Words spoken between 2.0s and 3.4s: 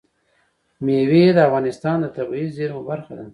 د طبیعي زیرمو برخه ده.